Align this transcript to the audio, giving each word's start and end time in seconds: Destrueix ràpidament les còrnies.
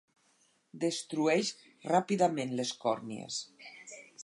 Destrueix 0.83 1.51
ràpidament 1.91 2.57
les 2.61 2.73
còrnies. 2.87 3.41